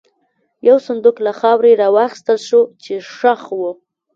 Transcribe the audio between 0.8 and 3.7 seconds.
صندوق له خاورې را وایستل شو، چې ښخ و.